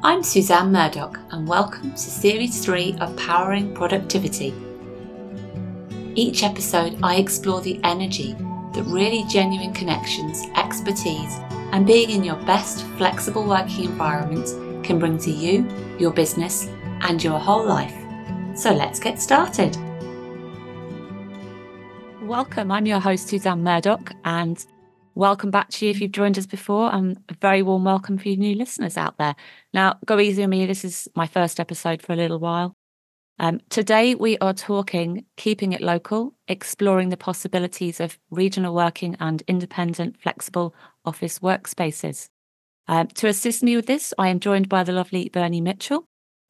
[0.00, 4.54] I'm Suzanne Murdoch, and welcome to Series 3 of Powering Productivity.
[6.14, 8.34] Each episode, I explore the energy
[8.74, 11.40] that really genuine connections, expertise,
[11.72, 15.68] and being in your best flexible working environment can bring to you,
[15.98, 16.68] your business,
[17.00, 17.96] and your whole life.
[18.54, 19.76] So let's get started.
[22.22, 24.64] Welcome, I'm your host, Suzanne Murdoch, and
[25.18, 28.28] welcome back to you if you've joined us before, and a very warm welcome for
[28.28, 29.34] you new listeners out there.
[29.74, 30.64] Now, go easy on me.
[30.64, 32.76] This is my first episode for a little while.
[33.40, 39.42] Um, today, we are talking keeping it local, exploring the possibilities of regional working and
[39.48, 40.72] independent, flexible
[41.04, 42.28] office workspaces.
[42.86, 46.04] Um, to assist me with this, I am joined by the lovely Bernie Mitchell,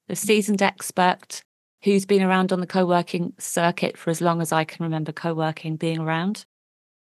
[0.09, 1.41] the seasoned expert
[1.85, 5.13] who's been around on the co working circuit for as long as I can remember
[5.13, 6.45] co working being around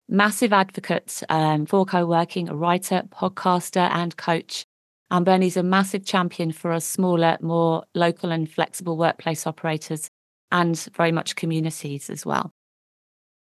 [0.09, 4.65] massive advocate um, for co working, a writer, podcaster, and coach.
[5.11, 10.09] And Bernie's a massive champion for us smaller, more local and flexible workplace operators
[10.51, 12.51] and very much communities as well.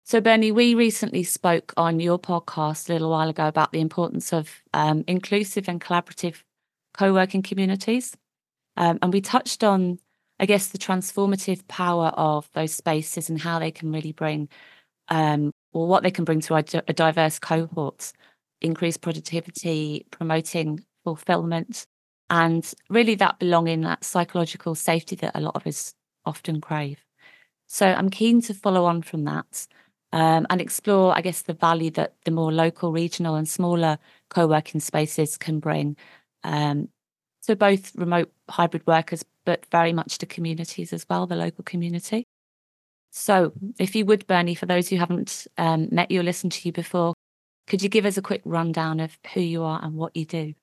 [0.06, 4.34] So, Bernie, we recently spoke on your podcast a little while ago about the importance
[4.34, 6.42] of um, inclusive and collaborative
[6.94, 8.16] co working communities.
[8.78, 10.00] Um, and we touched on,
[10.40, 14.50] I guess, the transformative power of those spaces and how they can really bring
[15.10, 18.12] um, or what they can bring to a, diverse cohort,
[18.62, 21.86] increase productivity, promoting fulfillment,
[22.30, 25.94] and really that belonging, that psychological safety that a lot of us
[26.26, 27.00] often crave.
[27.67, 29.67] So I'm keen to follow on from that
[30.11, 33.98] um, and explore, I guess, the value that the more local, regional, and smaller
[34.30, 35.95] co working spaces can bring
[36.44, 36.89] um,
[37.44, 42.26] to both remote hybrid workers, but very much to communities as well, the local community.
[43.12, 46.68] So, if you would, Bernie, for those who haven't um, met you or listened to
[46.68, 47.14] you before,
[47.68, 50.54] could you give us a quick rundown of who you are and what you do?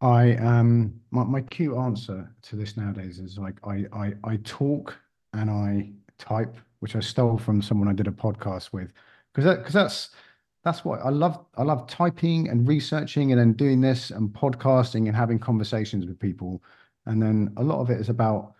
[0.00, 4.94] I um my, my cute answer to this nowadays is like I, I I talk
[5.32, 8.92] and I type, which I stole from someone I did a podcast with,
[9.32, 10.10] because that because that's
[10.64, 11.44] that's what I love.
[11.56, 16.18] I love typing and researching and then doing this and podcasting and having conversations with
[16.18, 16.62] people,
[17.06, 18.54] and then a lot of it is about.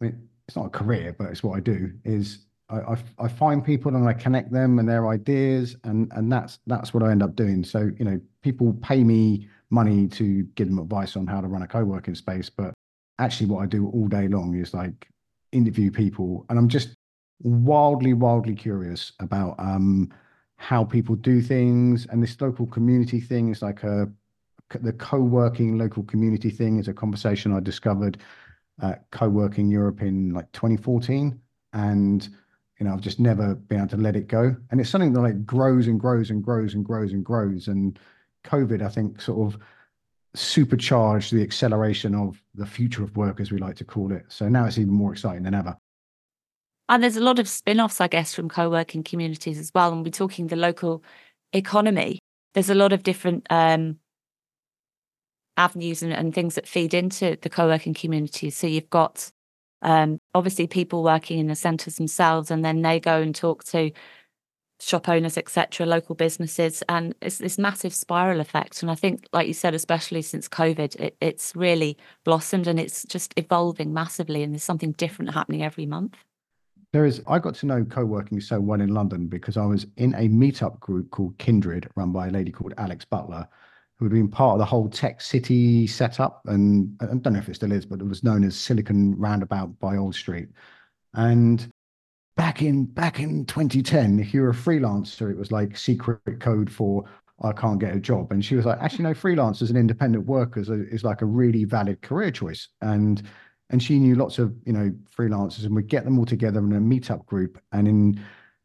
[0.00, 1.92] I mean, it's not a career, but it's what I do.
[2.04, 6.32] Is I, I, I find people and I connect them and their ideas, and and
[6.32, 7.62] that's that's what I end up doing.
[7.62, 11.62] So you know, people pay me money to give them advice on how to run
[11.62, 12.72] a co-working space, but
[13.18, 15.08] actually, what I do all day long is like
[15.52, 16.94] interview people, and I'm just
[17.42, 20.10] wildly, wildly curious about um,
[20.56, 24.08] how people do things, and this local community thing is like a
[24.82, 28.18] the co-working local community thing is a conversation I discovered
[28.82, 31.40] at Co-working Europe in like 2014,
[31.72, 32.28] and
[32.78, 34.54] you know I've just never been able to let it go.
[34.70, 37.68] And it's something that like grows and grows and grows and grows and grows.
[37.68, 37.98] And
[38.44, 39.60] COVID, I think, sort of
[40.34, 44.24] supercharged the acceleration of the future of work, as we like to call it.
[44.28, 45.76] So now it's even more exciting than ever.
[46.88, 49.92] And there's a lot of spin offs, I guess, from co working communities as well.
[49.92, 51.02] And we're talking the local
[51.52, 52.18] economy.
[52.54, 53.98] There's a lot of different um,
[55.58, 58.48] avenues and, and things that feed into the co-working community.
[58.50, 59.30] So you've got
[59.82, 63.90] um, obviously people working in the centres themselves, and then they go and talk to
[64.80, 68.82] shop owners, etc., local businesses, and it's this massive spiral effect.
[68.82, 73.04] And I think, like you said, especially since COVID, it, it's really blossomed and it's
[73.04, 76.16] just evolving massively, and there's something different happening every month.
[76.92, 77.22] There is.
[77.26, 80.80] I got to know co-working so well in London because I was in a meetup
[80.80, 83.46] group called Kindred, run by a lady called Alex Butler,
[83.98, 86.42] who had been part of the whole tech city setup.
[86.46, 89.78] And I don't know if it still is, but it was known as Silicon Roundabout
[89.80, 90.48] by Old Street.
[91.14, 91.68] And
[92.36, 96.70] back in back in 2010, if you were a freelancer, it was like secret code
[96.70, 97.04] for
[97.42, 98.32] I can't get a job.
[98.32, 102.00] And she was like, actually, no, freelancers and independent workers is like a really valid
[102.02, 102.68] career choice.
[102.80, 103.22] And
[103.70, 106.72] and she knew lots of you know freelancers and we'd get them all together in
[106.72, 107.60] a meetup group.
[107.72, 108.20] And in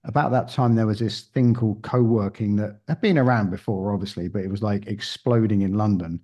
[0.05, 4.27] about that time there was this thing called co-working that had been around before obviously
[4.27, 6.19] but it was like exploding in london.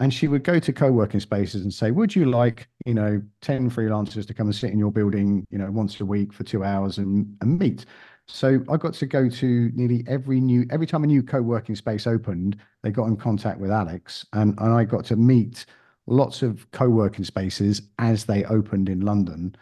[0.00, 3.70] And she would go to co-working spaces and say would you like you know 10
[3.70, 6.64] freelancers to come and sit in your building you know once a week for two
[6.64, 7.86] hours and, and meet?
[8.26, 12.06] So i got to go to nearly every new every time a new co-working space
[12.06, 15.66] opened they got in contact with alex and, and i got to meet
[16.06, 19.54] lots of co-working spaces as they opened in london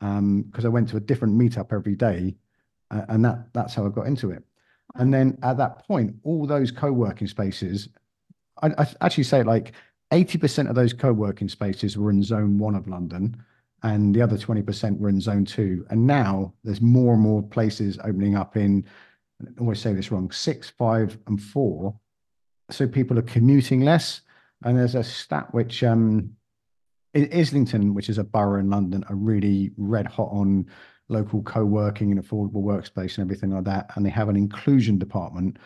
[0.00, 2.34] because um, i went to a different meetup every day
[2.90, 4.42] uh, and that that's how I got into it.
[4.96, 7.88] And then at that point, all those co-working spaces,
[8.62, 9.72] I, I actually say like
[10.12, 13.36] 80% of those co-working spaces were in zone one of London
[13.82, 15.86] and the other 20% were in zone two.
[15.90, 18.84] And now there's more and more places opening up in,
[19.40, 21.94] I always say this wrong, six, five, and four.
[22.70, 24.20] So people are commuting less.
[24.64, 26.30] And there's a stat which um,
[27.14, 30.66] Islington, which is a borough in London, are really red hot on
[31.10, 33.90] local co-working and affordable workspace and everything like that.
[33.94, 35.58] And they have an inclusion department.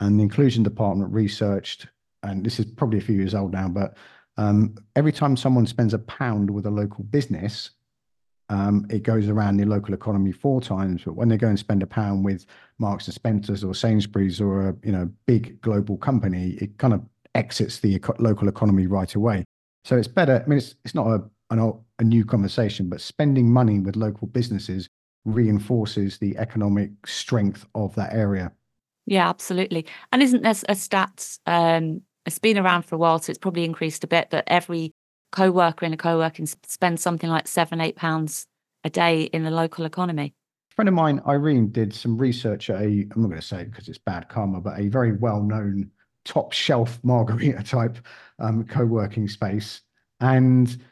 [0.00, 1.86] And the inclusion department researched,
[2.22, 3.96] and this is probably a few years old now, but
[4.36, 7.70] um, every time someone spends a pound with a local business,
[8.48, 11.02] um, it goes around the local economy four times.
[11.04, 12.46] But when they go and spend a pound with
[12.78, 17.02] Marks and Spencers or Sainsbury's or a you know big global company, it kind of
[17.34, 19.44] exits the eco local economy right away.
[19.84, 20.42] So it's better.
[20.44, 24.26] I mean, it's it's not a an, a new conversation, but spending money with local
[24.26, 24.88] businesses
[25.24, 28.52] reinforces the economic strength of that area.
[29.06, 29.86] Yeah, absolutely.
[30.12, 31.38] And isn't there a stat?
[31.46, 34.28] Um, it's been around for a while, so it's probably increased a bit.
[34.30, 34.94] But every
[35.32, 38.46] co-worker in a co-working spends something like seven, eight pounds
[38.84, 40.34] a day in the local economy.
[40.72, 42.84] A friend of mine, Irene, did some research at a.
[42.84, 45.90] I'm not going to say it because it's bad karma, but a very well-known
[46.24, 47.98] top shelf margarita type
[48.38, 49.82] um, co-working space,
[50.20, 50.82] and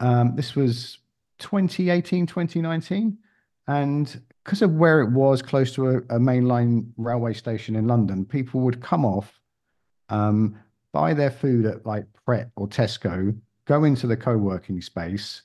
[0.00, 0.98] um, this was
[1.38, 3.18] 2018, 2019.
[3.66, 8.24] And because of where it was close to a, a mainline railway station in London,
[8.24, 9.40] people would come off,
[10.10, 10.58] um,
[10.92, 15.42] buy their food at like Pret or Tesco, go into the co-working space,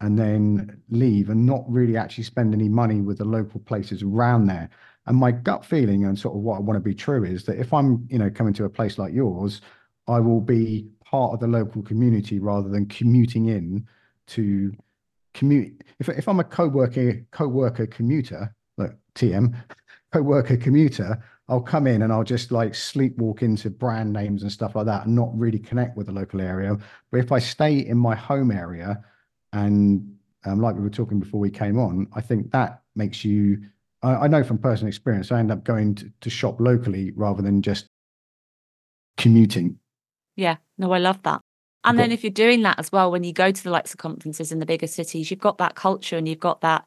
[0.00, 4.46] and then leave and not really actually spend any money with the local places around
[4.46, 4.68] there.
[5.06, 7.58] And my gut feeling and sort of what I want to be true is that
[7.58, 9.60] if I'm, you know, coming to a place like yours,
[10.08, 13.86] I will be part of the local community rather than commuting in
[14.26, 14.72] to
[15.34, 15.84] commute.
[15.98, 19.54] If, if I'm a co-worker, co-worker commuter, like TM,
[20.12, 24.74] co-worker commuter, I'll come in and I'll just like sleepwalk into brand names and stuff
[24.74, 26.78] like that and not really connect with the local area.
[27.10, 29.04] But if I stay in my home area
[29.52, 30.16] and
[30.46, 33.58] um, like we were talking before we came on, I think that makes you,
[34.02, 37.42] I, I know from personal experience, I end up going to, to shop locally rather
[37.42, 37.86] than just
[39.18, 39.78] commuting.
[40.36, 41.40] Yeah, no, I love that.
[41.84, 43.98] And then if you're doing that as well, when you go to the likes of
[43.98, 46.84] conferences in the bigger cities, you've got that culture and you've got that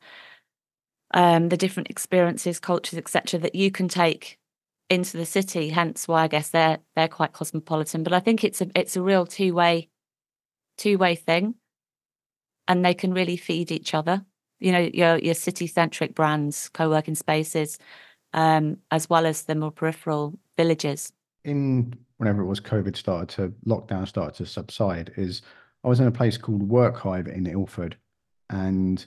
[1.13, 4.37] um, the different experiences, cultures, etc., that you can take
[4.89, 5.69] into the city.
[5.69, 8.03] Hence why I guess they're they're quite cosmopolitan.
[8.03, 9.89] But I think it's a it's a real two way
[10.77, 11.55] two way thing,
[12.67, 14.25] and they can really feed each other.
[14.59, 17.77] You know, your your city centric brands, co working spaces,
[18.33, 21.11] um, as well as the more peripheral villages.
[21.45, 25.41] In whenever it was COVID started to lockdown started to subside is
[25.83, 27.95] I was in a place called Workhive in Ilford,
[28.49, 29.05] and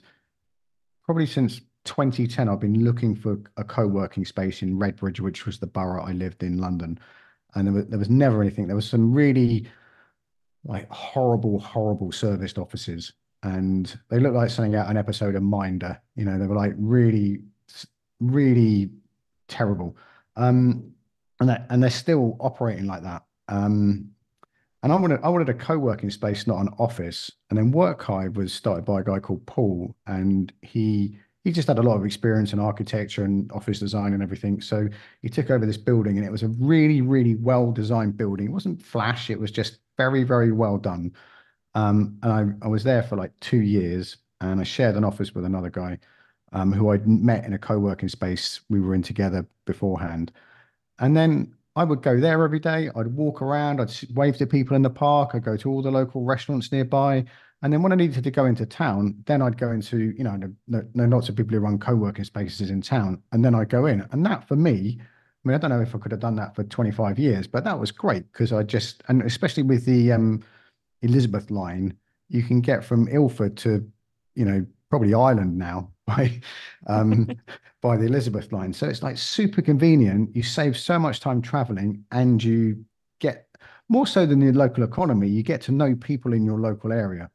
[1.03, 5.67] probably since 2010 I've been looking for a co-working space in Redbridge, which was the
[5.67, 6.97] borough I lived in London,
[7.55, 8.67] and there was, there was never anything.
[8.67, 9.67] There was some really
[10.63, 13.11] like horrible, horrible serviced offices,
[13.43, 16.01] and they looked like something out an episode of Minder.
[16.15, 17.39] You know, they were like really,
[18.21, 18.91] really
[19.49, 19.97] terrible.
[20.37, 20.93] Um,
[21.39, 23.23] and that, and they're still operating like that.
[23.47, 24.11] Um,
[24.83, 27.31] and I wanted I wanted a co-working space, not an office.
[27.49, 31.79] And then Workhive was started by a guy called Paul, and he he just had
[31.79, 34.61] a lot of experience in architecture and office design and everything.
[34.61, 34.87] So
[35.21, 38.47] he took over this building, and it was a really really well designed building.
[38.47, 41.13] It wasn't flash; it was just very very well done.
[41.75, 45.35] Um, and I I was there for like two years, and I shared an office
[45.35, 45.99] with another guy
[46.53, 50.31] um, who I'd met in a co-working space we were in together beforehand.
[50.99, 52.89] And then I would go there every day.
[52.95, 53.79] I'd walk around.
[53.79, 55.31] I'd wave to people in the park.
[55.33, 57.25] I'd go to all the local restaurants nearby.
[57.61, 60.39] And then when I needed to go into town, then I'd go into, you know,
[60.67, 63.21] know, know lots of people who run co-working spaces in town.
[63.31, 64.07] And then I'd go in.
[64.11, 66.55] And that for me, I mean, I don't know if I could have done that
[66.55, 70.43] for 25 years, but that was great because I just, and especially with the um,
[71.01, 71.95] Elizabeth line,
[72.29, 73.89] you can get from Ilford to,
[74.35, 76.41] you know, probably Ireland now by
[76.87, 77.29] um,
[77.81, 78.73] by the Elizabeth line.
[78.73, 80.35] So it's like super convenient.
[80.35, 82.85] You save so much time traveling, and you
[83.19, 83.47] get
[83.87, 85.29] more so than the local economy.
[85.29, 87.29] You get to know people in your local area.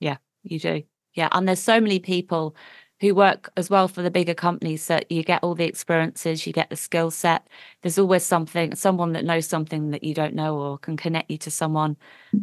[0.00, 0.82] Yeah, you do.
[1.14, 2.56] Yeah, and there's so many people
[3.02, 6.52] who work as well for the bigger companies that you get all the experiences, you
[6.52, 7.48] get the skill set.
[7.82, 11.36] There's always something, someone that knows something that you don't know or can connect you
[11.38, 11.96] to someone.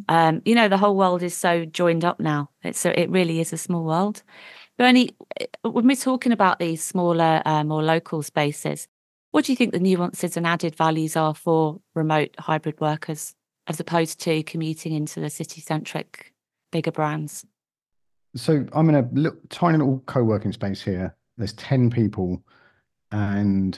[0.10, 2.50] Um, you know, the whole world is so joined up now.
[2.62, 4.22] It's so it really is a small world.
[4.80, 5.10] Bernie,
[5.42, 8.88] uh, when we're talking about these smaller, uh, more local spaces,
[9.32, 13.36] what do you think the nuances and added values are for remote hybrid workers
[13.68, 16.34] as opposed to commuting into the city centric
[16.72, 17.46] bigger brands?
[18.38, 21.14] So I'm in a little, tiny little co working space here.
[21.38, 22.42] There's 10 people,
[23.12, 23.78] and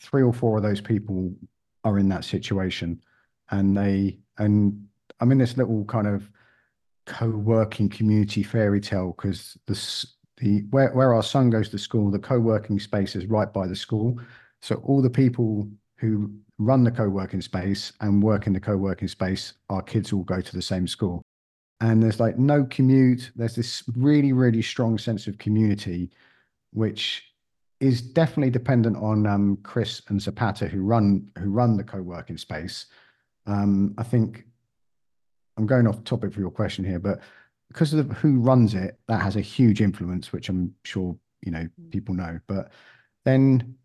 [0.00, 1.34] three or four of those people
[1.84, 3.02] are in that situation.
[3.50, 4.86] And they, and
[5.20, 6.30] I'm in this little kind of
[7.06, 9.74] co-working community fairy tale because the
[10.38, 13.76] the where, where our son goes to school, the co-working space is right by the
[13.76, 14.18] school.
[14.62, 19.54] So all the people who run the co-working space and work in the co-working space,
[19.70, 21.22] our kids all go to the same school.
[21.80, 23.30] And there's like no commute.
[23.36, 26.10] There's this really, really strong sense of community,
[26.72, 27.22] which
[27.80, 32.86] is definitely dependent on um, Chris and Zapata who run who run the co-working space.
[33.46, 34.46] Um, I think
[35.56, 37.20] I'm going off topic for your question here, but
[37.68, 41.68] because of who runs it, that has a huge influence, which I'm sure you know
[41.80, 41.90] mm.
[41.90, 42.38] people know.
[42.46, 42.70] But
[43.24, 43.76] then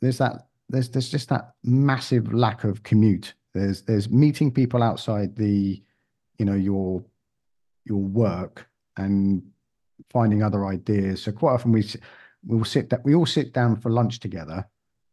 [0.00, 3.34] there's that there's there's just that massive lack of commute.
[3.52, 5.82] There's there's meeting people outside the,
[6.38, 7.04] you know, your
[7.84, 9.42] your work and
[10.10, 11.22] finding other ideas.
[11.22, 11.84] So quite often we
[12.46, 14.66] we'll sit that we all sit down for lunch together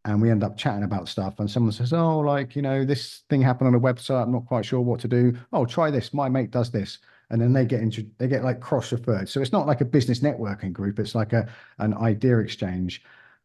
[0.06, 3.24] and we end up chatting about stuff and someone says oh like you know this
[3.30, 6.14] thing happened on a website i'm not quite sure what to do oh try this
[6.14, 7.00] my mate does this
[7.32, 9.86] and then they get into they get like cross referred so it's not like a
[9.86, 11.48] business networking group it's like a
[11.80, 13.04] an idea exchange.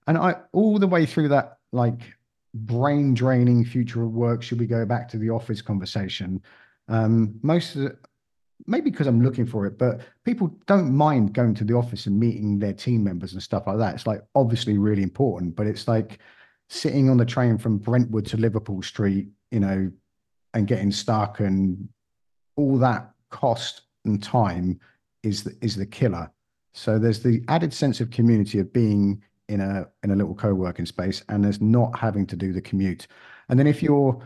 [0.09, 2.03] And i all the way through that like
[2.53, 6.43] brain draining future of work should we go back to the office conversation?
[6.89, 7.97] Um most of the,
[8.67, 12.19] maybe because i'm looking for it but people don't mind going to the office and
[12.19, 13.95] meeting their team members and stuff like that.
[13.95, 16.19] It's like obviously really important but it's like
[16.69, 19.91] sitting on the train from brentwood to liverpool street you know
[20.55, 21.89] and getting stuck and
[22.57, 24.81] all that cost and time
[25.23, 26.31] is the, is the killer.
[26.73, 30.87] So there's the added sense of community of being in a in a little co-working
[30.87, 33.07] space and there's not having to do the commute.
[33.49, 34.21] And then if you're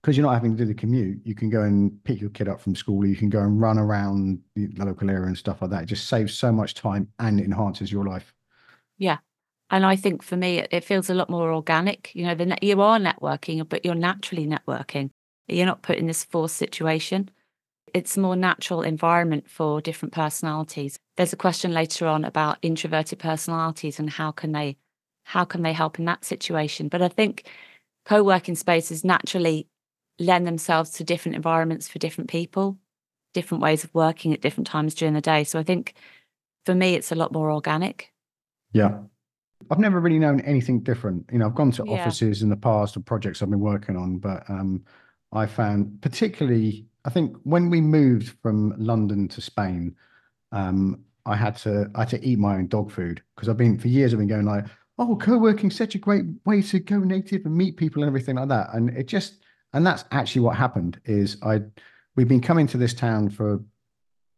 [0.00, 2.48] because you're not having to do the commute you can go and pick your kid
[2.48, 5.70] up from school you can go and run around the local area and stuff like
[5.70, 5.82] that.
[5.84, 8.32] It just saves so much time and enhances your life.
[8.98, 9.18] Yeah.
[9.70, 12.14] And i think for me it, feels a lot more organic.
[12.14, 15.10] You know the you are networking but you're naturally networking.
[15.48, 17.30] You're not put in this forced situation
[17.94, 20.98] it's a more natural environment for different personalities.
[21.16, 24.76] There's a question later on about introverted personalities and how can they
[25.22, 26.88] how can they help in that situation.
[26.88, 27.48] But I think
[28.04, 29.68] co-working spaces naturally
[30.18, 32.76] lend themselves to different environments for different people,
[33.32, 35.44] different ways of working at different times during the day.
[35.44, 35.94] So I think
[36.66, 38.12] for me it's a lot more organic.
[38.72, 38.98] Yeah.
[39.70, 41.26] I've never really known anything different.
[41.32, 42.02] You know, I've gone to yeah.
[42.02, 44.84] offices in the past or projects I've been working on, but um,
[45.32, 49.94] I found particularly I think when we moved from London to Spain,
[50.52, 53.78] um, I had to I had to eat my own dog food because I've been
[53.78, 54.66] for years I've been going like,
[54.98, 58.48] oh, co-working such a great way to go native and meet people and everything like
[58.48, 58.68] that.
[58.72, 61.62] And it just and that's actually what happened is I
[62.16, 63.60] we've been coming to this town for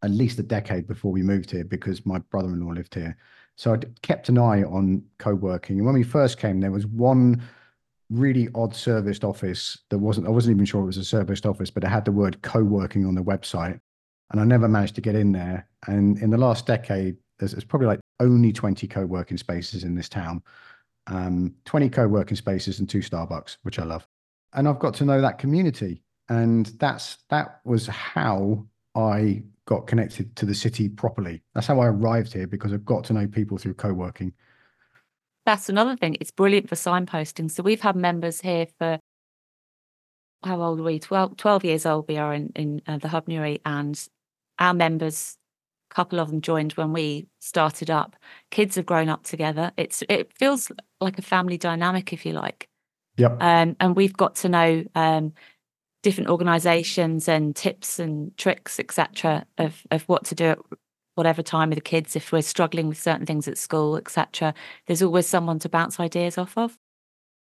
[0.02, 3.16] at least a decade before we moved here because my brother-in-law lived here.
[3.56, 5.78] So I kept an eye on co-working.
[5.78, 7.42] And when we first came, there was one
[8.10, 11.70] really odd serviced office that wasn't I wasn't even sure it was a serviced office,
[11.70, 13.80] but it had the word co-working on the website.
[14.30, 15.68] And I never managed to get in there.
[15.86, 20.08] And in the last decade, there's, there's probably like only 20 co-working spaces in this
[20.08, 20.42] town.
[21.06, 24.06] Um, 20 co-working spaces and two Starbucks, which I love.
[24.54, 26.02] And I've got to know that community.
[26.28, 31.42] And that's that was how I got connected to the city properly.
[31.54, 34.32] That's how I arrived here because I've got to know people through co-working
[35.46, 36.16] that's another thing.
[36.20, 37.50] It's brilliant for signposting.
[37.50, 38.98] So we've had members here for
[40.44, 40.98] how old are we?
[40.98, 43.98] 12, 12 years old we are in, in uh, the Hub Newry and
[44.58, 45.38] our members,
[45.90, 48.16] a couple of them joined when we started up.
[48.50, 49.72] Kids have grown up together.
[49.76, 52.68] It's It feels like a family dynamic, if you like.
[53.16, 53.38] Yep.
[53.40, 55.32] Um, and we've got to know um,
[56.02, 60.58] different organisations and tips and tricks, etc., of of what to do at
[61.16, 64.54] whatever time with the kids if we're struggling with certain things at school etc
[64.86, 66.78] there's always someone to bounce ideas off of.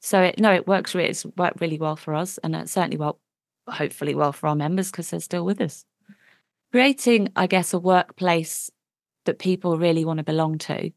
[0.02, 3.20] So it, no it works really it's worked really well for us and certainly well
[3.70, 5.86] hopefully well for our members because they're still with us.
[6.72, 8.70] Creating i guess a workplace
[9.26, 10.92] that people really want to belong to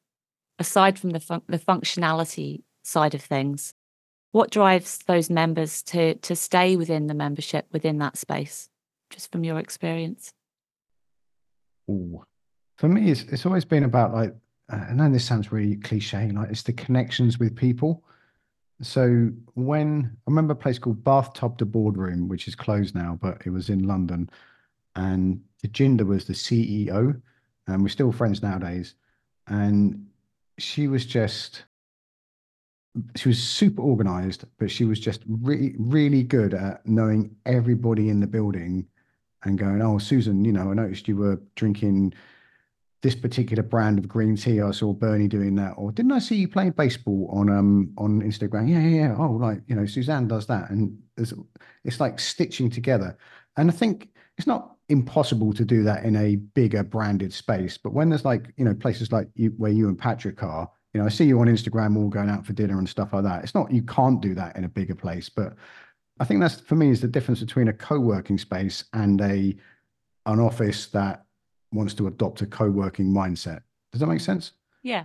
[0.59, 3.75] aside from the fun- the functionality side of things
[4.33, 8.68] what drives those members to to stay within the membership within that space
[9.14, 10.33] just from your experience?
[11.88, 12.25] Ooh,
[12.76, 14.35] for me, it's it's always been about like
[14.73, 18.04] uh, I know this sounds really cliche, like it's the connections with people.
[18.83, 23.43] So when I remember a place called Bathtub to Boardroom, which is closed now, but
[23.47, 24.28] it was in London,
[24.97, 27.21] and Jacinda was the CEO,
[27.66, 28.95] and we're still friends nowadays.
[29.47, 30.07] And
[30.59, 31.64] she was just
[33.16, 38.21] she was super organized, but she was just really, really good at knowing everybody in
[38.21, 38.87] the building
[39.45, 42.14] and going, Oh, Susan, you know, I noticed you were drinking
[43.05, 44.63] this particular brand of green tea.
[44.63, 48.23] I saw Bernie doing that, or didn't I see you playing baseball on um on
[48.23, 48.67] Instagram?
[48.67, 49.17] Yeah, yeah, yeah.
[49.19, 51.35] Oh, like you know, Suzanne does that, and it's
[51.85, 53.19] it's like stitching together.
[53.59, 54.09] And I think
[54.39, 58.55] it's not impossible to do that in a bigger branded space, but when there's like
[58.57, 61.39] you know places like you where you and Patrick are, you know, I see you
[61.41, 63.45] on Instagram all going out for dinner and stuff like that.
[63.45, 65.57] It's not you can't do that in a bigger place, but
[66.21, 69.55] I think that's for me is the difference between a co-working space and a
[70.25, 71.25] an office that
[71.75, 73.62] wants to adopt a co-working mindset.
[73.93, 74.52] Does that make sense?
[74.83, 75.04] Yeah.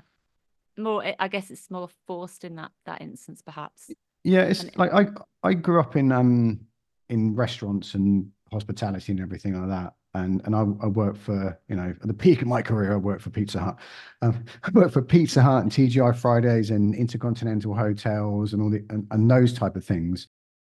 [0.77, 3.91] More I guess it's more forced in that that instance perhaps.
[4.23, 5.07] Yeah, it's and like I
[5.43, 6.61] I grew up in um
[7.09, 9.93] in restaurants and hospitality and everything like that.
[10.13, 12.97] And and I, I worked for, you know, at the peak of my career, I
[12.97, 13.77] worked for Pizza Hut.
[14.21, 18.83] Um, I worked for Pizza Hut and TGI Fridays and Intercontinental Hotels and all the
[18.89, 20.27] and, and those type of things.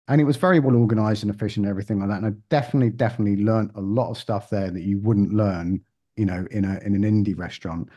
[0.09, 2.23] And it was very well organized and efficient and everything like that.
[2.23, 5.81] And I definitely, definitely learned a lot of stuff there that you wouldn't learn,
[6.17, 7.89] you know, in a in an indie restaurant.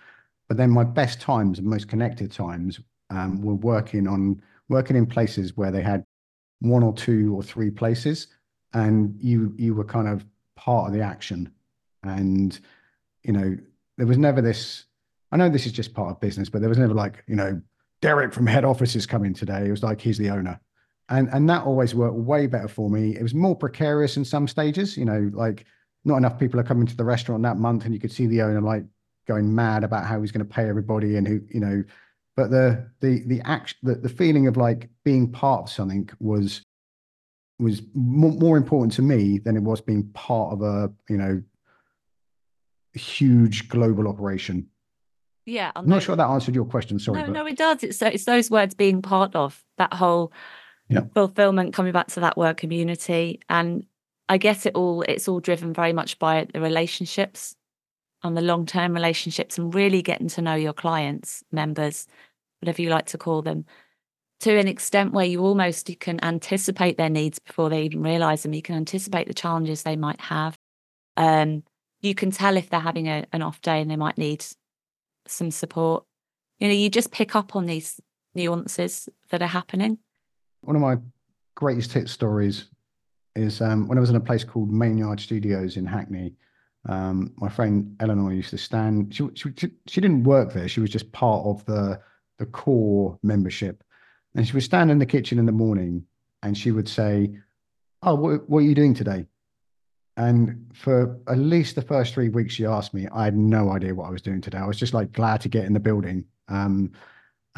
[0.47, 2.79] But then my best times and most connected times
[3.11, 6.05] um, were working on working in places where they had
[6.61, 8.27] one or two or three places
[8.73, 10.25] and you you were kind of
[10.55, 11.51] part of the action
[12.03, 12.59] and
[13.23, 13.57] you know
[13.97, 14.85] there was never this
[15.31, 17.59] i know this is just part of business but there was never like you know
[18.01, 20.59] derek from head office is coming today it was like he's the owner
[21.09, 24.47] and and that always worked way better for me it was more precarious in some
[24.47, 25.65] stages you know like
[26.05, 28.41] not enough people are coming to the restaurant that month and you could see the
[28.41, 28.83] owner like
[29.27, 31.83] going mad about how he's going to pay everybody and who you know
[32.35, 36.65] but the the the act the, the feeling of like being part of something was
[37.59, 41.41] was more, more important to me than it was being part of a you know
[42.93, 44.67] huge global operation.
[45.45, 46.99] Yeah, I'm not sure that answered your question.
[46.99, 47.33] Sorry, no, but...
[47.33, 47.83] no, it does.
[47.83, 50.31] It's it's those words being part of that whole
[50.89, 51.01] yeah.
[51.13, 51.73] fulfillment.
[51.73, 53.85] Coming back to that word community, and
[54.27, 57.55] I guess it all it's all driven very much by the relationships
[58.23, 62.07] and the long term relationships, and really getting to know your clients, members,
[62.59, 63.65] whatever you like to call them,
[64.41, 68.43] to an extent where you almost you can anticipate their needs before they even realize
[68.43, 68.53] them.
[68.53, 70.57] You can anticipate the challenges they might have.
[71.17, 71.63] Um,
[72.01, 74.45] you can tell if they're having a, an off day and they might need
[75.27, 76.05] some support.
[76.59, 77.99] You know, you just pick up on these
[78.33, 79.97] nuances that are happening.
[80.61, 80.97] One of my
[81.55, 82.65] greatest hit stories
[83.35, 86.33] is um, when I was in a place called Mainyard Studios in Hackney.
[86.87, 89.13] Um, my friend Eleanor used to stand.
[89.13, 90.67] She, she she didn't work there.
[90.67, 91.99] She was just part of the
[92.37, 93.83] the core membership
[94.35, 96.05] and she would stand in the kitchen in the morning
[96.43, 97.37] and she would say,
[98.01, 99.25] Oh, what, what are you doing today?
[100.15, 103.95] And for at least the first three weeks, she asked me, I had no idea
[103.95, 104.57] what I was doing today.
[104.57, 106.25] I was just like glad to get in the building.
[106.47, 106.91] Um,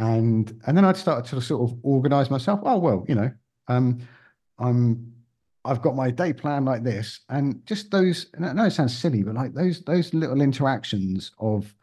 [0.01, 2.59] and and then I'd started to sort of organize myself.
[2.63, 3.31] Oh, well, you know,
[3.67, 3.99] um,
[4.57, 5.13] I'm
[5.63, 7.19] I've got my day plan like this.
[7.29, 11.31] And just those, and I know it sounds silly, but like those those little interactions
[11.39, 11.73] of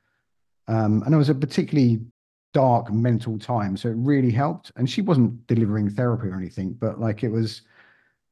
[0.66, 2.00] um, and it was a particularly
[2.52, 3.76] dark mental time.
[3.76, 4.72] So it really helped.
[4.74, 7.62] And she wasn't delivering therapy or anything, but like it was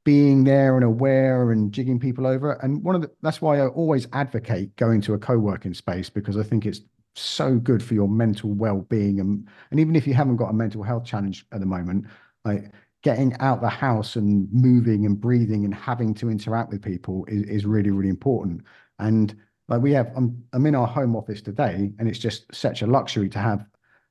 [0.04, 2.54] being there and aware and jigging people over.
[2.54, 6.36] And one of the that's why I always advocate going to a co-working space because
[6.36, 6.80] I think it's
[7.18, 10.82] so good for your mental well-being and and even if you haven't got a mental
[10.82, 12.06] health challenge at the moment,
[12.44, 17.24] like getting out the house and moving and breathing and having to interact with people
[17.28, 18.62] is, is really, really important.
[18.98, 19.36] And
[19.68, 22.86] like we have, I'm I'm in our home office today, and it's just such a
[22.86, 23.66] luxury to have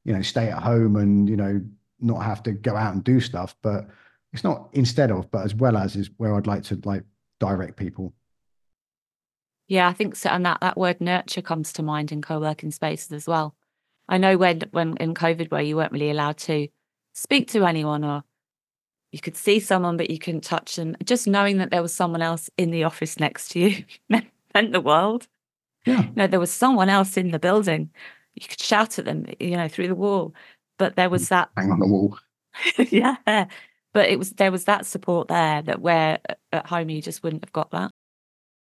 [0.05, 1.61] you know, stay at home and, you know,
[1.99, 3.55] not have to go out and do stuff.
[3.61, 3.89] But
[4.31, 7.03] it's not instead of, but as well as is where I'd like to like
[7.39, 8.13] direct people.
[9.67, 10.29] Yeah, I think so.
[10.29, 13.55] And that, that word nurture comes to mind in co-working spaces as well.
[14.07, 16.67] I know when when in COVID where you weren't really allowed to
[17.13, 18.23] speak to anyone or
[19.11, 20.95] you could see someone but you couldn't touch them.
[21.03, 24.81] Just knowing that there was someone else in the office next to you meant the
[24.81, 25.27] world.
[25.85, 26.07] Yeah.
[26.15, 27.91] no, there was someone else in the building
[28.35, 30.33] you could shout at them, you know, through the wall.
[30.77, 32.19] But there was that hang on the wall.
[32.77, 33.15] yeah.
[33.93, 36.19] But it was there was that support there that where
[36.51, 37.91] at home you just wouldn't have got that.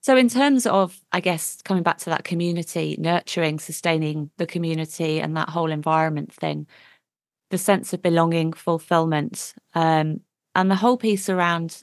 [0.02, 5.20] So in terms of, I guess, coming back to that community, nurturing, sustaining the community
[5.20, 6.66] and that whole environment thing,
[7.50, 10.20] the sense of belonging, fulfillment, um,
[10.54, 11.82] and the whole piece around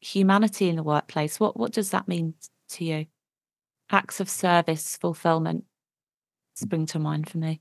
[0.00, 2.34] humanity in the workplace, what what does that mean
[2.70, 3.06] to you?
[3.90, 5.64] Acts of service, fulfillment
[6.54, 7.60] spring to mind for me?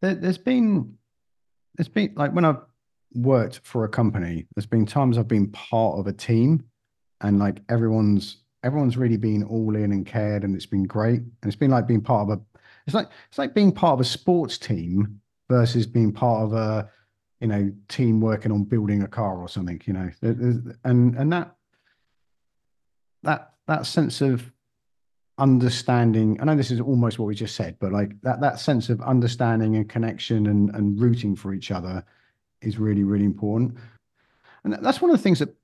[0.00, 0.94] There, has been,
[1.76, 2.62] there's been like when I've
[3.14, 6.64] worked for a company, there's been times I've been part of a team,
[7.22, 11.20] and like everyone's everyone's really been all in and cared, and it's been great.
[11.20, 12.42] And it's been like being part of a,
[12.86, 16.90] it's like it's like being part of a sports team versus being part of a,
[17.40, 19.80] you know, team working on building a car or something.
[19.84, 20.10] You know,
[20.84, 21.56] and and that
[23.22, 24.50] that that sense of
[25.38, 28.90] understanding i know this is almost what we just said but like that that sense
[28.90, 32.04] of understanding and connection and and rooting for each other
[32.60, 33.74] is really really important
[34.64, 35.54] and that's one of the things that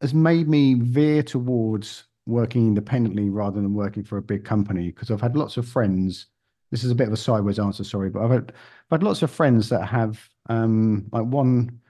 [0.00, 5.10] has made me veer towards working independently rather than working for a big company because
[5.10, 6.26] i've had lots of friends
[6.70, 9.22] this is a bit of a sideways answer, sorry, but I've had, I've had lots
[9.22, 11.80] of friends that have um like one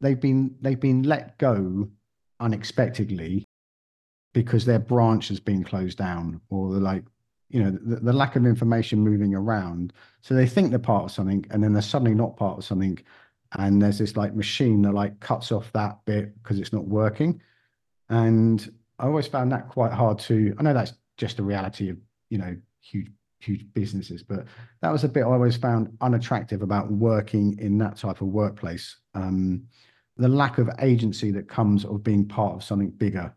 [0.00, 1.88] they've been they've been let go
[2.40, 3.44] unexpectedly
[4.34, 7.04] because their branch has been closed down or like
[7.48, 9.92] you know the, the lack of information moving around.
[10.20, 12.98] So they think they're part of something and then they're suddenly not part of something
[13.52, 17.40] and there's this like machine that like cuts off that bit because it's not working.
[18.08, 21.96] And i always found that quite hard to i know that's just the reality of
[22.30, 23.08] you know huge
[23.40, 24.44] huge businesses but
[24.82, 28.96] that was a bit i always found unattractive about working in that type of workplace.
[29.14, 29.64] Um,
[30.16, 33.32] the lack of agency that comes of being part of something bigger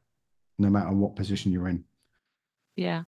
[0.57, 1.83] no matter what position you're in.
[2.75, 3.03] Yeah.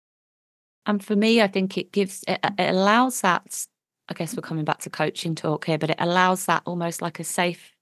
[0.85, 3.65] And for me, I think it gives, it, it allows that,
[4.09, 7.19] I guess we're coming back to coaching talk here, but it allows that almost like
[7.19, 7.73] a safe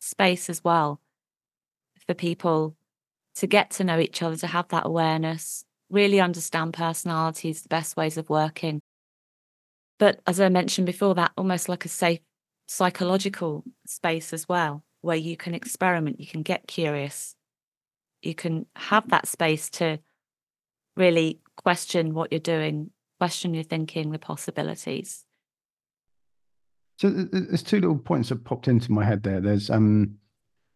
[0.00, 1.00] space as well
[2.06, 2.76] for people
[3.36, 7.96] to get to know each other, to have that awareness, really understand personalities, the best
[7.96, 8.80] ways of working.
[9.98, 12.20] But as I mentioned before, that almost like a safe
[12.66, 17.34] psychological space as well, where you can experiment, you can get curious,
[18.22, 19.98] you can have that space to
[20.96, 25.25] really question what you're doing, question your thinking, the possibilities.
[26.96, 29.40] So th- th- there's two little points that popped into my head there.
[29.40, 30.16] There's um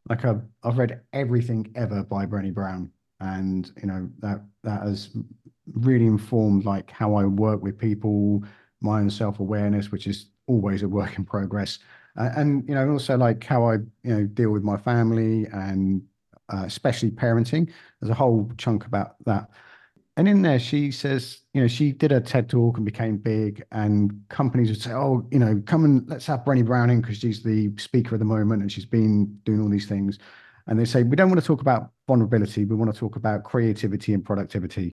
[0.08, 5.10] like I've I've read everything ever by Brené Brown, and you know that that has
[5.72, 8.44] really informed like how I work with people,
[8.80, 11.78] my own self-awareness, which is always a work in progress,
[12.18, 16.02] uh, and you know also like how I you know deal with my family and
[16.52, 17.70] uh, especially parenting.
[18.00, 19.50] There's a whole chunk about that.
[20.20, 23.64] And in there, she says, you know, she did a TED talk and became big,
[23.72, 27.16] and companies would say, oh, you know, come and let's have Brené Brown in because
[27.16, 30.18] she's the speaker at the moment and she's been doing all these things.
[30.66, 32.66] And they say, we don't want to talk about vulnerability.
[32.66, 34.92] We want to talk about creativity and productivity.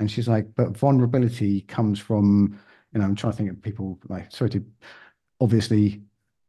[0.00, 2.58] And she's like, but vulnerability comes from,
[2.94, 4.64] you know, I'm trying to think of people like, sorry to
[5.38, 6.00] obviously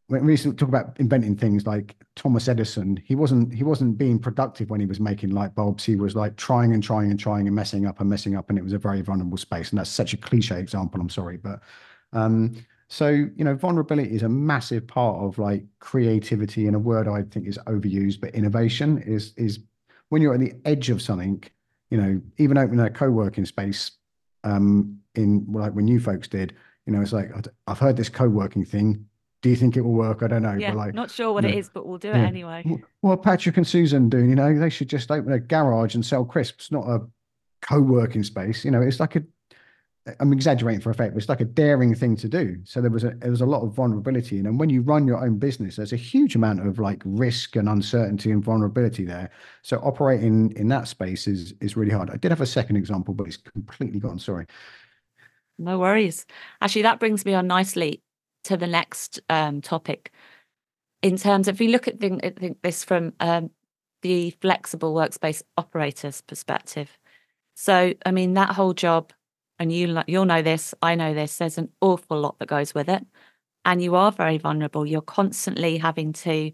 [0.08, 4.70] when we talk about inventing things like Thomas Edison, he wasn't he wasn't being productive
[4.70, 5.84] when he was making light bulbs.
[5.84, 8.60] He was like trying and trying and trying and messing up and messing up, and
[8.60, 9.70] it was a very vulnerable space.
[9.70, 11.00] And that's such a cliche example.
[11.00, 11.62] I'm sorry, but
[12.12, 12.56] um,
[12.90, 17.24] so you know, vulnerability is a massive part of like creativity, and a word I
[17.24, 19.60] think is overused, but innovation is is
[20.10, 21.44] when you're at the edge of something.
[21.90, 23.92] You know, even opening a co-working space
[24.44, 27.32] um, in like when you folks did, you know, it's like
[27.68, 29.06] I've heard this co-working thing
[29.44, 30.24] do you think it will work?
[30.24, 30.54] I don't know.
[30.54, 32.64] Yeah, like, not sure what it is, but we'll do it anyway.
[32.64, 36.04] W- What Patrick and Susan doing, you know, they should just open a garage and
[36.04, 37.02] sell crisps, not a
[37.62, 38.64] co-working space.
[38.64, 39.24] You know, it's like a
[40.20, 42.58] I'm exaggerating for effect, but it's like a daring thing to do.
[42.64, 44.38] So there was a there was a lot of vulnerability.
[44.38, 47.58] And then when you run your own business, there's a huge amount of like risk
[47.58, 49.30] and uncertainty and vulnerability there.
[49.62, 52.10] So operating in that space is is really hard.
[52.10, 54.20] I did have a second example, but it's completely gone.
[54.20, 54.46] Sorry.
[55.58, 56.26] No worries.
[56.62, 58.02] Actually, that brings me on nicely
[58.44, 60.12] to the next um, topic.
[61.02, 63.50] In terms of, if you look at think this from um,
[64.04, 66.98] the flexible workspace operator's perspective.
[67.56, 69.12] So, I mean, that whole job,
[69.60, 71.38] and you you'll know this, I know this.
[71.38, 73.06] There's an awful lot that goes with it,
[73.66, 74.86] and you are very vulnerable.
[74.86, 76.52] You're constantly having to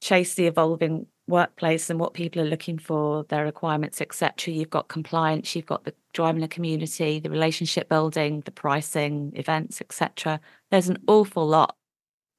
[0.00, 4.54] chase the evolving workplace and what people are looking for, their requirements, etc.
[4.54, 9.80] You've got compliance, you've got the driving the community, the relationship building, the pricing, events,
[9.80, 10.40] etc.
[10.70, 11.76] There's an awful lot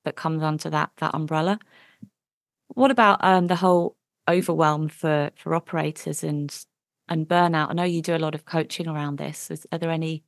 [0.05, 1.59] that comes under that that umbrella.
[2.69, 3.95] What about um, the whole
[4.27, 6.55] overwhelm for for operators and
[7.09, 7.69] and burnout?
[7.69, 9.51] I know you do a lot of coaching around this.
[9.51, 10.23] Is, are there any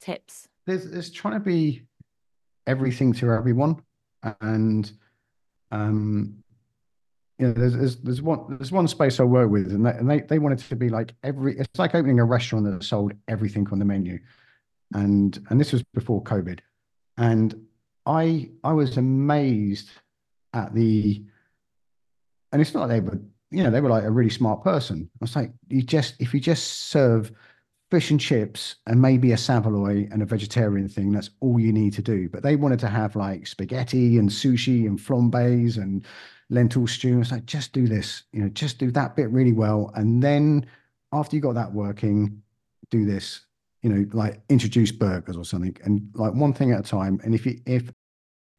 [0.00, 0.48] tips?
[0.66, 1.82] There's there's trying to be
[2.66, 3.82] everything to everyone,
[4.40, 4.90] and
[5.70, 6.42] um,
[7.38, 10.10] you know, there's, there's there's one there's one space I work with, and they, and
[10.10, 11.58] they they want it to be like every.
[11.58, 14.18] It's like opening a restaurant that sold everything on the menu,
[14.94, 16.60] and and this was before COVID,
[17.18, 17.66] and
[18.06, 19.90] I I was amazed
[20.54, 21.22] at the,
[22.52, 23.20] and it's not like they were
[23.50, 25.10] you know they were like a really smart person.
[25.14, 27.32] I was like, you just if you just serve
[27.90, 31.12] fish and chips and maybe a saveloy and a vegetarian thing.
[31.12, 32.28] That's all you need to do.
[32.28, 36.04] But they wanted to have like spaghetti and sushi and flambés and
[36.50, 37.20] lentil stew.
[37.20, 40.66] It's like just do this, you know, just do that bit really well, and then
[41.12, 42.42] after you got that working,
[42.90, 43.40] do this.
[43.82, 47.20] You know, like introduce burgers or something, and like one thing at a time.
[47.22, 47.92] And if you if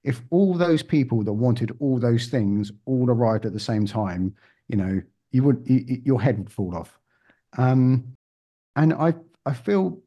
[0.03, 4.33] if all those people that wanted all those things all arrived at the same time,
[4.69, 6.97] you know, you would you, your head would fall off.
[7.57, 8.15] Um,
[8.77, 9.99] and I I feel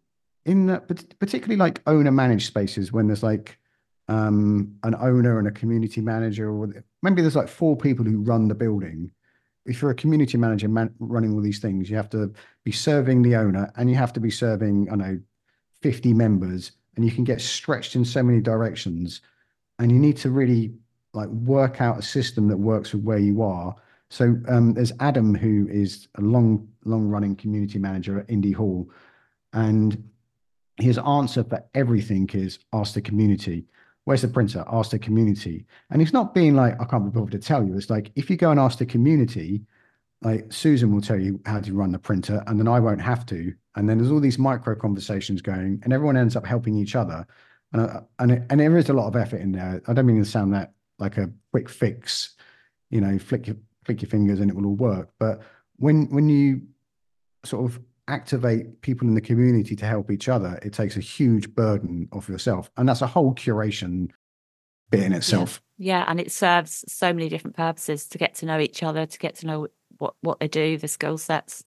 [0.47, 0.89] in that
[1.19, 3.59] particularly like owner managed spaces when there's like
[4.11, 8.49] um, an owner and a community manager, or maybe there's like four people who run
[8.49, 9.13] the building.
[9.67, 12.33] If you're a community manager man, running all these things, you have to
[12.65, 15.21] be serving the owner and you have to be serving, I know,
[15.81, 19.21] 50 members and you can get stretched in so many directions.
[19.79, 20.73] And you need to really
[21.15, 23.77] like work out a system that works with where you are.
[24.09, 28.91] So um, there's adam who is a long long running community manager at Indy Hall.
[29.53, 30.03] And
[30.79, 33.67] his answer for everything is ask the community
[34.05, 37.33] where's the printer ask the community and it's not being like i can't be bothered
[37.33, 39.63] to tell you it's like if you go and ask the community
[40.23, 43.25] like Susan will tell you how to run the printer, and then I won't have
[43.27, 43.55] to.
[43.77, 47.27] And then there's all these micro conversations going, and everyone ends up helping each other.
[47.73, 49.83] And and and there is a lot of effort in there.
[49.87, 52.37] I don't mean to sound that like a quick fix,
[52.91, 55.11] you know, flick your flick your fingers and it will all work.
[55.19, 55.41] But
[55.77, 56.63] when when you
[57.45, 61.55] sort of activate people in the community to help each other, it takes a huge
[61.55, 64.11] burden off yourself, and that's a whole curation
[64.91, 65.63] bit in itself.
[65.79, 65.99] Yeah.
[65.99, 69.19] yeah, and it serves so many different purposes to get to know each other, to
[69.19, 69.69] get to know
[69.99, 71.65] what what they do, the skill sets,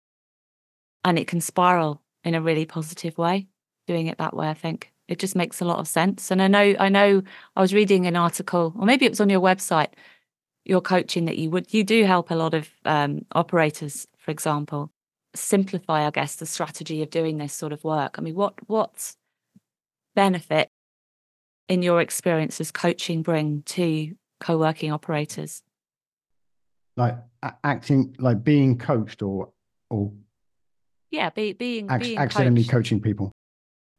[1.04, 3.48] and it can spiral in a really positive way.
[3.88, 6.32] Doing it that way, I think it just makes a lot of sense.
[6.32, 7.22] And I know, I know,
[7.56, 9.90] I was reading an article, or maybe it was on your website,
[10.66, 14.93] your coaching that you would you do help a lot of um, operators, for example,
[15.36, 18.16] simplify, I guess, the strategy of doing this sort of work.
[18.18, 19.16] I mean, what what
[20.16, 20.70] benefit
[21.68, 25.64] in your experience does coaching bring to co-working operators?
[26.96, 27.18] like
[27.64, 29.52] acting like being coached or
[29.90, 30.12] or
[31.12, 32.72] yeah be, being, ac- being accidentally coached.
[32.72, 33.32] coaching people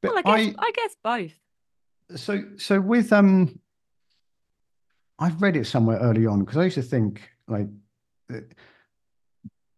[0.00, 3.58] but well, I guess I, I guess both so so with um
[5.18, 7.68] I've read it somewhere early on because I used to think like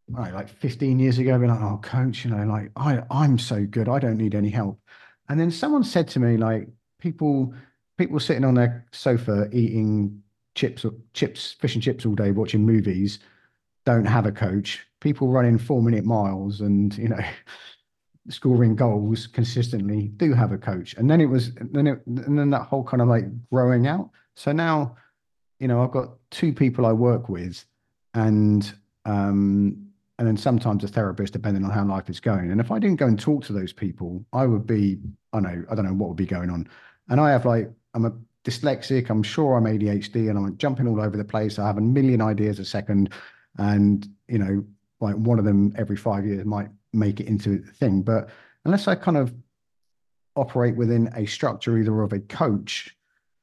[0.08, 3.64] right, like 15 years ago, be like, oh, coach, you know, like I, I'm so
[3.64, 4.80] good, I don't need any help.
[5.28, 6.68] And then someone said to me, like,
[7.00, 7.52] people,
[7.98, 10.22] people sitting on their sofa eating
[10.54, 13.18] chips, or chips, fish and chips all day, watching movies,
[13.86, 14.84] don't have a coach.
[15.00, 17.20] People running four minute miles and you know
[18.28, 20.94] scoring goals consistently do have a coach.
[20.94, 24.10] And then it was then it and then that whole kind of like growing out.
[24.34, 24.96] So now,
[25.60, 27.64] you know, I've got two people I work with,
[28.12, 28.70] and
[29.04, 29.85] um,
[30.18, 32.50] and then sometimes a therapist, depending on how life is going.
[32.50, 34.98] And if I didn't go and talk to those people, I would be,
[35.32, 36.68] I know, I don't know what would be going on.
[37.08, 38.12] And I have like, I'm a
[38.44, 39.10] dyslexic.
[39.10, 41.58] I'm sure I'm ADHD and I'm jumping all over the place.
[41.58, 43.10] I have a million ideas a second.
[43.58, 44.64] And, you know,
[45.00, 48.00] like one of them every five years might make it into a thing.
[48.02, 48.30] But
[48.64, 49.34] unless I kind of
[50.34, 52.96] operate within a structure either of a coach,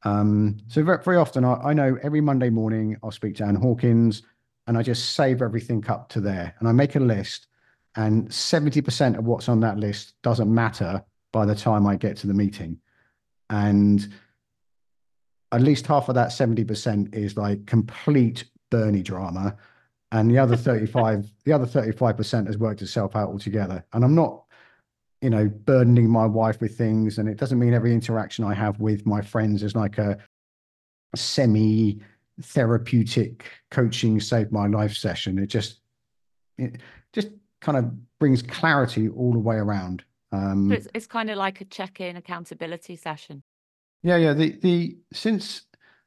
[0.05, 3.55] um, so very, very often I, I know every Monday morning I'll speak to Anne
[3.55, 4.23] Hawkins
[4.67, 7.47] and I just save everything up to there and I make a list
[7.95, 12.27] and 70% of what's on that list doesn't matter by the time I get to
[12.27, 12.79] the meeting.
[13.49, 14.07] And
[15.51, 19.55] at least half of that 70% is like complete Bernie drama.
[20.11, 23.85] And the other 35, the other 35% has worked itself out altogether.
[23.93, 24.43] And I'm not,
[25.21, 27.19] you know, burdening my wife with things.
[27.19, 30.17] And it doesn't mean every interaction I have with my friends is like a
[31.15, 32.01] semi
[32.41, 35.37] therapeutic coaching save my life session.
[35.39, 35.79] It just,
[36.57, 36.81] it
[37.13, 37.29] just
[37.61, 40.03] kind of brings clarity all the way around.
[40.31, 43.43] Um, so it's, it's kind of like a check-in accountability session.
[44.01, 44.33] Yeah, yeah.
[44.33, 45.61] The the since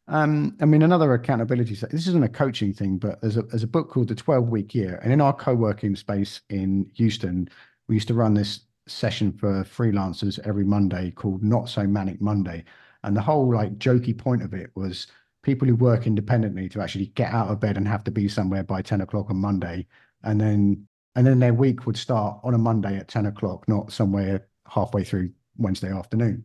[0.08, 1.74] um, I mean another accountability.
[1.74, 4.74] This isn't a coaching thing, but there's a there's a book called The Twelve Week
[4.74, 7.48] Year, and in our co-working space in Houston,
[7.88, 12.64] we used to run this session for freelancers every Monday called Not So Manic Monday,
[13.02, 15.06] and the whole like jokey point of it was
[15.46, 18.64] people who work independently to actually get out of bed and have to be somewhere
[18.64, 19.86] by ten o'clock on Monday,
[20.24, 23.92] and then and then their week would start on a Monday at ten o'clock, not
[23.92, 26.44] somewhere halfway through Wednesday afternoon.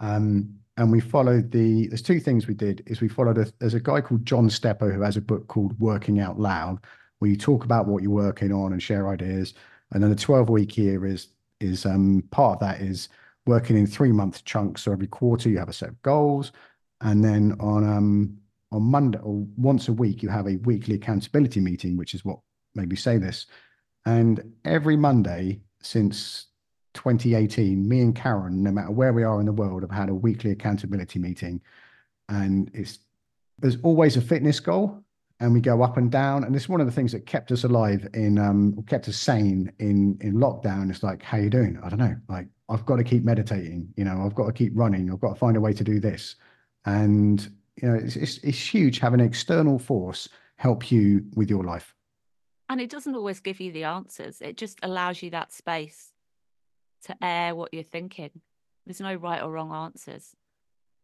[0.00, 3.74] Um, and we followed the there's two things we did is we followed a, there's
[3.74, 6.78] a guy called john stepper who has a book called working out loud
[7.18, 9.54] where you talk about what you're working on and share ideas.
[9.92, 11.28] And then the 12 week year is
[11.60, 13.08] is um part of that is
[13.46, 14.82] working in three month chunks.
[14.82, 16.52] So every quarter you have a set of goals
[17.00, 18.36] and then on um
[18.72, 22.38] on monday or once a week you have a weekly accountability meeting which is what
[22.74, 23.46] made me say this
[24.06, 26.48] and every monday since
[26.98, 30.14] 2018, me and Karen, no matter where we are in the world, have had a
[30.14, 31.60] weekly accountability meeting.
[32.28, 32.98] And it's
[33.58, 35.02] there's always a fitness goal
[35.40, 36.42] and we go up and down.
[36.42, 39.72] And it's one of the things that kept us alive in um kept us sane
[39.78, 40.90] in in lockdown.
[40.90, 41.78] It's like, how you doing?
[41.82, 42.16] I don't know.
[42.28, 45.34] Like I've got to keep meditating, you know, I've got to keep running, I've got
[45.34, 46.34] to find a way to do this.
[46.88, 51.62] And you know, it's it's, it's huge having an external force help you with your
[51.62, 51.94] life.
[52.70, 54.40] And it doesn't always give you the answers.
[54.40, 56.12] It just allows you that space
[57.04, 58.30] to air what you're thinking.
[58.86, 60.34] There's no right or wrong answers.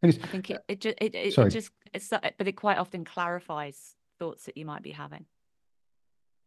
[0.02, 3.94] I think it it just it, it, it just it's but it quite often clarifies
[4.18, 5.26] thoughts that you might be having.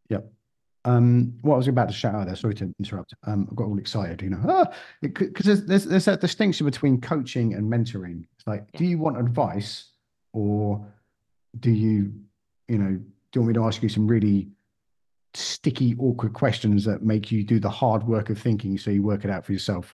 [0.08, 0.32] Yep.
[0.88, 3.12] Um, what I was about to shout out there, sorry to interrupt.
[3.26, 4.64] Um, I got all excited, you know,
[5.02, 8.24] because ah, there's, there's there's that distinction between coaching and mentoring.
[8.38, 8.78] It's like, yeah.
[8.78, 9.90] do you want advice,
[10.32, 10.82] or
[11.60, 12.14] do you,
[12.68, 13.02] you know, do
[13.34, 14.48] you want me to ask you some really
[15.34, 19.26] sticky, awkward questions that make you do the hard work of thinking, so you work
[19.26, 19.94] it out for yourself?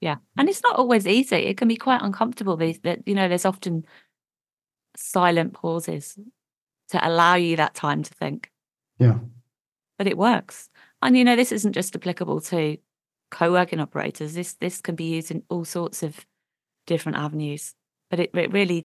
[0.00, 1.36] Yeah, and it's not always easy.
[1.36, 2.56] It can be quite uncomfortable.
[2.56, 3.84] That you know, there's often
[4.96, 6.18] silent pauses
[6.88, 8.50] to allow you that time to think.
[8.98, 9.18] Yeah
[9.98, 10.70] but it works.
[11.02, 12.78] And you know, this isn't just applicable to
[13.30, 14.34] co-working operators.
[14.34, 16.24] This this can be used in all sorts of
[16.86, 17.74] different avenues.
[18.10, 18.84] But it, it really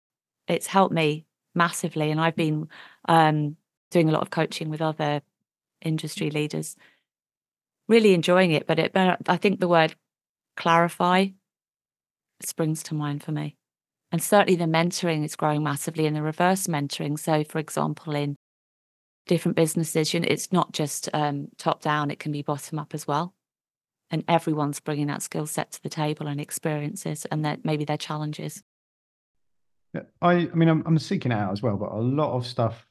[0.48, 2.70] it's helped me massively, and I've been
[3.10, 3.58] um,
[3.92, 5.22] doing a lot of coaching with other
[5.82, 6.76] industry leaders.
[7.88, 8.94] Really enjoying it, but it.
[8.94, 9.96] But I think the word
[10.56, 11.28] clarify
[12.42, 13.56] springs to mind for me,
[14.12, 17.18] and certainly the mentoring is growing massively in the reverse mentoring.
[17.18, 18.36] So, for example, in
[19.28, 20.14] different businesses.
[20.14, 23.34] You know, it's not just um, top down; it can be bottom up as well.
[24.10, 27.98] And everyone's bringing that skill set to the table and experiences, and that maybe their
[27.98, 28.64] challenges.
[30.22, 32.86] I, I mean, I'm, I'm seeking out as well, but a lot of stuff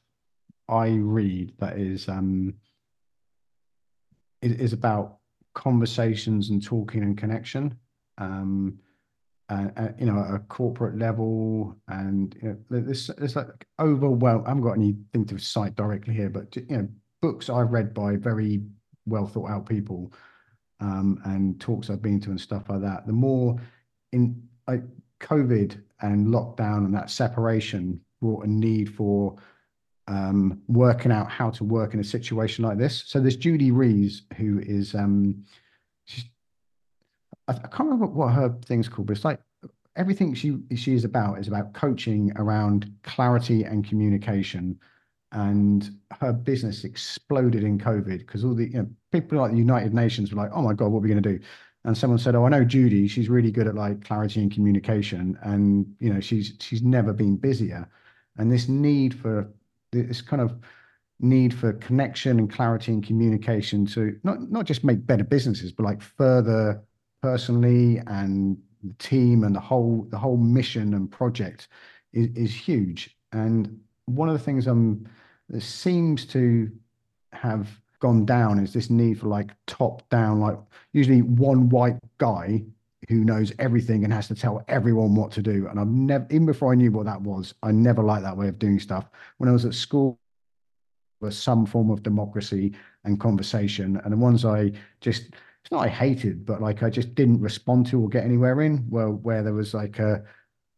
[0.68, 2.54] I read that is um
[4.42, 5.18] is, is about
[5.54, 7.78] conversations and talking and connection.
[8.18, 8.78] Um,
[9.48, 14.44] uh, uh, you know, at a corporate level, and you know, there's there's like overwhelm.
[14.44, 16.88] I haven't got anything to cite directly here, but you know,
[17.22, 18.62] books I've read by very
[19.06, 20.12] well thought out people,
[20.80, 23.06] um, and talks I've been to and stuff like that.
[23.06, 23.56] The more
[24.12, 24.82] in like
[25.20, 29.36] COVID and lockdown and that separation brought a need for
[30.08, 33.04] um, working out how to work in a situation like this.
[33.06, 35.44] So there's Judy Rees, who is um,
[36.04, 36.24] she's
[37.48, 39.40] I, I can't remember what her thing's called, but it's like
[39.96, 44.78] everything she she is about is about coaching around clarity and communication.
[45.32, 49.92] And her business exploded in COVID because all the you know, people like the United
[49.92, 51.44] Nations were like, "Oh my God, what are we going to do?"
[51.84, 53.08] And someone said, "Oh, I know Judy.
[53.08, 57.36] She's really good at like clarity and communication, and you know, she's she's never been
[57.36, 57.88] busier."
[58.38, 59.50] And this need for
[59.92, 60.56] this kind of
[61.20, 65.84] need for connection and clarity and communication to not not just make better businesses, but
[65.84, 66.82] like further
[67.26, 71.66] personally and the team and the whole the whole mission and project
[72.12, 73.16] is, is huge.
[73.32, 75.04] And one of the things um
[75.48, 76.70] that seems to
[77.32, 80.56] have gone down is this need for like top down, like
[80.92, 82.62] usually one white guy
[83.08, 85.66] who knows everything and has to tell everyone what to do.
[85.68, 88.48] And I've never, even before I knew what that was, I never liked that way
[88.48, 89.10] of doing stuff.
[89.38, 90.18] When I was at school,
[91.20, 92.72] was some form of democracy
[93.04, 94.00] and conversation.
[94.04, 95.34] And the ones I just
[95.66, 98.86] it's not I hated, but like I just didn't respond to or get anywhere in.
[98.88, 100.22] Well, where there was like a,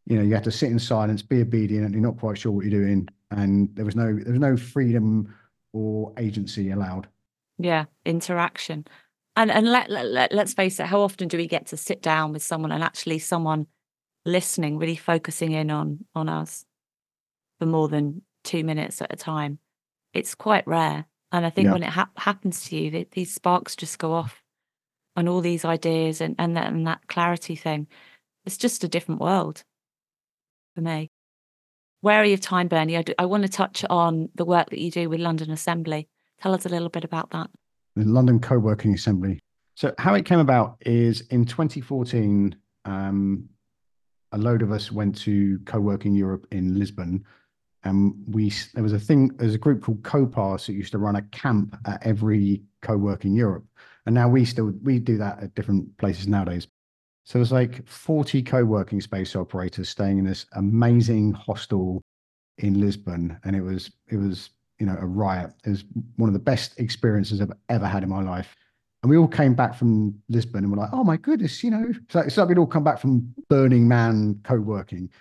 [0.07, 2.51] you know, you had to sit in silence, be obedient, and you're not quite sure
[2.51, 5.31] what you're doing, and there was no there was no freedom
[5.73, 7.07] or agency allowed.
[7.59, 8.87] Yeah, interaction,
[9.35, 10.87] and and let, let, let let's face it.
[10.87, 13.67] How often do we get to sit down with someone and actually someone
[14.25, 16.65] listening, really focusing in on on us
[17.59, 19.59] for more than two minutes at a time?
[20.15, 21.05] It's quite rare.
[21.31, 21.73] And I think yeah.
[21.73, 24.41] when it ha- happens to you, these sparks just go off
[25.15, 27.87] and all these ideas and and that, and that clarity thing.
[28.45, 29.63] It's just a different world
[30.75, 31.09] for me.
[32.01, 32.97] Wary of time, Bernie.
[32.97, 36.07] I, do, I want to touch on the work that you do with London Assembly.
[36.41, 37.49] Tell us a little bit about that.
[37.95, 39.39] The London Co-working Assembly.
[39.75, 43.49] So how it came about is in 2014, um,
[44.31, 47.25] a load of us went to Co-working Europe in Lisbon,
[47.83, 49.29] and we there was a thing.
[49.37, 53.65] There's a group called CoPass that used to run a camp at every Co-working Europe.
[54.09, 56.67] And now we still we do that at different places nowadays.
[57.25, 62.01] So there's like 40 co-working space operators staying in this amazing hostel
[62.57, 63.37] in Lisbon.
[63.43, 65.51] And it was it was, you know, a riot.
[65.63, 65.83] It was
[66.15, 68.55] one of the best experiences I've ever had in my life.
[69.03, 71.85] And we all came back from Lisbon and we're like, oh my goodness, you know,
[71.87, 75.11] it's like, it's like we'd all come back from Burning Man co-working.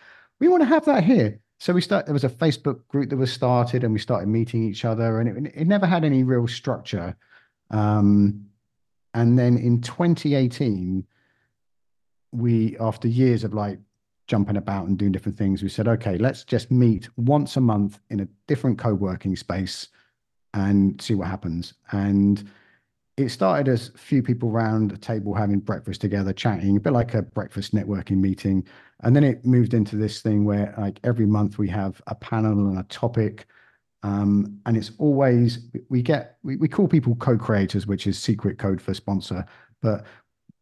[0.40, 1.38] We want to have that here.
[1.58, 2.06] So we start.
[2.06, 5.46] There was a Facebook group that was started, and we started meeting each other, and
[5.46, 7.14] it, it never had any real structure.
[7.70, 8.47] Um,
[9.14, 11.06] and then in 2018,
[12.32, 13.78] we, after years of like
[14.26, 17.98] jumping about and doing different things, we said, okay, let's just meet once a month
[18.10, 19.88] in a different co working space
[20.54, 21.74] and see what happens.
[21.92, 22.48] And
[23.16, 26.92] it started as a few people around a table having breakfast together, chatting, a bit
[26.92, 28.64] like a breakfast networking meeting.
[29.00, 32.68] And then it moved into this thing where, like, every month we have a panel
[32.68, 33.46] and a topic
[34.02, 38.80] um, and it's always we get we, we call people co-creators, which is secret code
[38.80, 39.44] for sponsor,
[39.82, 40.04] but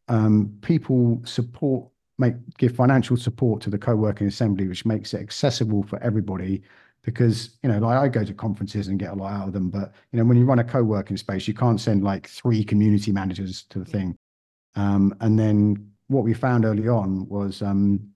[0.09, 1.87] um, people support
[2.19, 6.63] make give financial support to the co-working assembly, which makes it accessible for everybody
[7.07, 9.71] because you know like i go to conferences and get a lot out of them
[9.71, 13.13] but you know when you run a co-working space you can't send like three community
[13.13, 14.19] managers to the thing.
[14.75, 18.11] Um, and then what we found early on was um,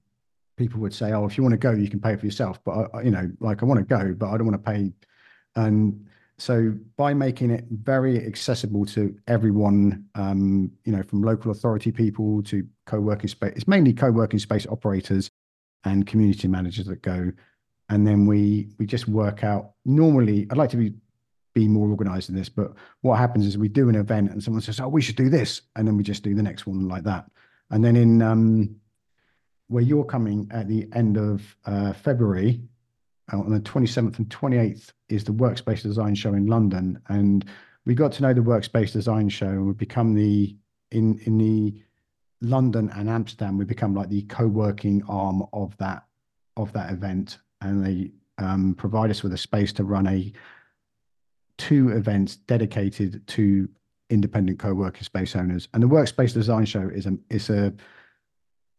[0.59, 2.91] people would say oh if you want to go you can pay for yourself but
[2.93, 4.93] I, you know like i want to go but i don't want to pay
[5.57, 6.07] and
[6.39, 12.43] so by making it very accessible to everyone um, you know from local authority people
[12.43, 15.31] to co-working space it's mainly co-working space operators
[15.85, 17.31] and community managers that go
[17.91, 19.73] and then we we just work out.
[19.85, 20.95] Normally, I'd like to be
[21.53, 24.63] be more organized in this, but what happens is we do an event and someone
[24.63, 27.03] says, "Oh, we should do this," and then we just do the next one like
[27.05, 27.27] that.
[27.71, 28.77] And then in um,
[29.67, 32.63] where you're coming at the end of uh, February,
[33.33, 37.45] on the 27th and 28th, is the Workspace Design Show in London, and
[37.87, 40.57] we got to know the Workspace Design Show, and we become the
[40.91, 41.75] in in the
[42.41, 46.05] London and Amsterdam, we become like the co-working arm of that
[46.57, 50.33] of that event and they um, provide us with a space to run a
[51.59, 53.69] two events dedicated to
[54.09, 55.69] independent co-working space owners.
[55.75, 57.73] And the Workspace Design Show is a is a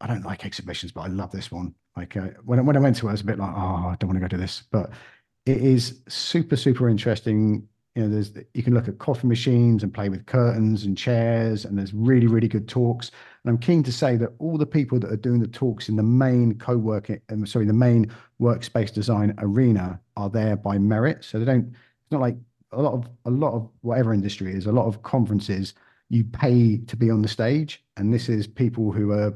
[0.01, 1.73] I don't like exhibitions, but I love this one.
[1.95, 3.87] Like uh, when I, when I went to it, I was a bit like, oh,
[3.89, 4.91] I don't want to go to this, but
[5.45, 7.67] it is super super interesting.
[7.95, 11.65] You know there's you can look at coffee machines and play with curtains and chairs
[11.65, 13.11] and there's really really good talks.
[13.43, 15.97] And i'm keen to say that all the people that are doing the talks in
[15.97, 21.25] the main co-working um, sorry the main workspace design arena are there by merit.
[21.25, 22.37] So they don't it's not like
[22.71, 25.73] a lot of a lot of whatever industry is a lot of conferences
[26.11, 27.83] you pay to be on the stage.
[27.95, 29.33] And this is people who are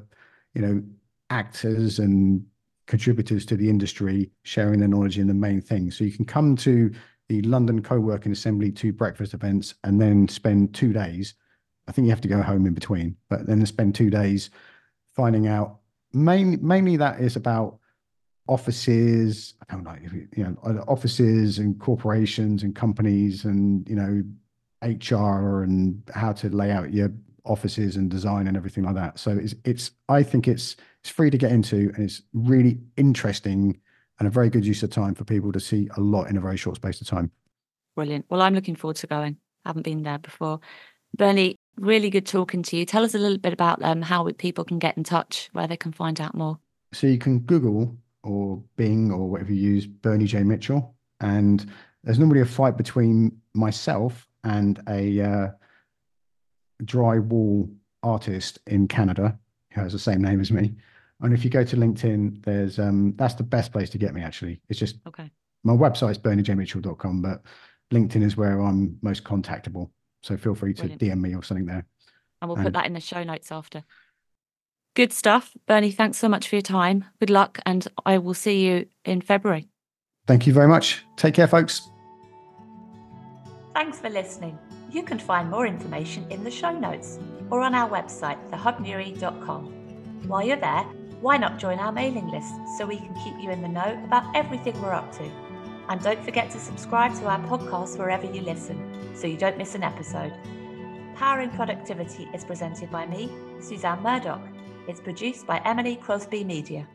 [0.56, 0.84] you know
[1.30, 2.46] actors and
[2.88, 6.56] contributors to the industry sharing their knowledge in the main thing so you can come
[6.56, 6.92] to
[7.30, 11.34] the London Co-working Assembly two breakfast events and then spend two days.
[11.88, 14.50] I think you have to go home in between, but then spend two days
[15.16, 15.80] finding out.
[16.14, 17.80] Main, mainly that is about
[18.48, 19.56] offices.
[19.68, 19.98] I don't know,
[20.36, 24.24] you know, offices and corporations and companies and you know,
[24.84, 27.12] HR and how to lay out your
[27.46, 29.20] offices and design and everything like that.
[29.20, 33.80] So it's it's I think it's it's free to get into and it's really interesting
[34.20, 36.42] and a very good use of time for people to see a lot in a
[36.42, 37.32] very short space of time.
[37.96, 38.26] Brilliant.
[38.30, 39.38] Well, I'm looking forward to going.
[39.66, 40.60] I haven't been there before.
[41.18, 42.86] Bernie, really good talking to you.
[42.86, 45.78] Tell us a little bit about um, how people can get in touch, where they
[45.78, 46.60] can find out more.
[46.94, 50.44] So you can Google or Bing or whatever you use, Bernie J.
[50.44, 50.96] Mitchell.
[51.22, 51.70] And
[52.04, 55.48] there's normally a fight between myself and a uh,
[56.84, 57.74] drywall
[58.04, 59.38] artist in Canada
[59.72, 60.74] who has the same name as me.
[61.22, 64.22] And if you go to LinkedIn, there's um that's the best place to get me
[64.22, 64.62] actually.
[64.70, 65.32] It's just okay.
[65.64, 67.42] My website website's berniejmitchell.com, but
[67.92, 69.90] LinkedIn is where I'm most contactable.
[70.22, 71.02] So feel free to Brilliant.
[71.02, 71.86] DM me or something there.
[72.42, 73.84] And we'll and, put that in the show notes after.
[74.96, 75.56] Good stuff.
[75.68, 77.06] Bernie, thanks so much for your time.
[77.20, 79.68] Good luck, and I will see you in February.
[80.26, 81.04] Thank you very much.
[81.18, 81.90] Take care, folks.
[83.76, 84.58] Thanks for listening.
[84.90, 87.20] You can find more information in the show notes
[87.52, 89.66] or on our website, thehubnewry.com.
[90.30, 90.84] While you're there,
[91.20, 94.34] why not join our mailing list so we can keep you in the know about
[94.34, 95.30] everything we're up to?
[95.90, 98.80] And don't forget to subscribe to our podcast wherever you listen
[99.14, 100.32] so you don't miss an episode.
[101.14, 104.48] Powering Productivity is presented by me, Suzanne Murdoch.
[104.88, 106.88] It's produced by Emily Crosby Media.